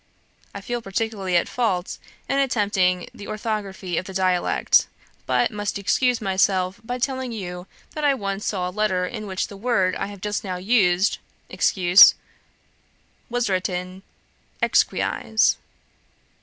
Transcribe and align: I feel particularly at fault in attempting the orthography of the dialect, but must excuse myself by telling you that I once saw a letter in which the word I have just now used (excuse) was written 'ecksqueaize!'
I 0.55 0.61
feel 0.61 0.81
particularly 0.81 1.37
at 1.37 1.47
fault 1.47 1.99
in 2.27 2.39
attempting 2.39 3.07
the 3.13 3.27
orthography 3.27 3.97
of 3.99 4.05
the 4.05 4.15
dialect, 4.15 4.87
but 5.27 5.51
must 5.51 5.77
excuse 5.77 6.19
myself 6.19 6.81
by 6.83 6.97
telling 6.97 7.31
you 7.31 7.67
that 7.93 8.03
I 8.03 8.15
once 8.15 8.47
saw 8.47 8.67
a 8.67 8.71
letter 8.73 9.05
in 9.05 9.27
which 9.27 9.45
the 9.47 9.55
word 9.57 9.95
I 9.95 10.07
have 10.07 10.19
just 10.19 10.43
now 10.43 10.55
used 10.57 11.19
(excuse) 11.51 12.15
was 13.29 13.47
written 13.47 14.01
'ecksqueaize!' 14.59 15.57